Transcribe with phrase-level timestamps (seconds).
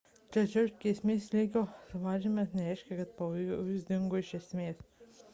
[0.35, 4.81] tačiau grėsmės lygio sumažinimas nereiškia kad pavojus dingo iš esmės